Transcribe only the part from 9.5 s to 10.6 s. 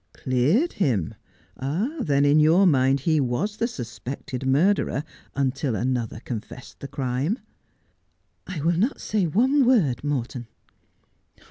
word, Morton.'